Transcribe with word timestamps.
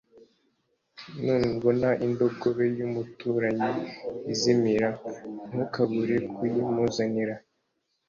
nubona 1.23 1.89
indogobe 2.05 2.65
y’umuturanyi 2.77 3.71
izimira 4.33 4.89
ntukabure 5.49 6.15
kuyimuzanira 6.35 7.35